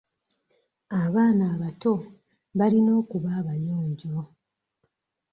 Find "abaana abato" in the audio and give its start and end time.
1.03-1.93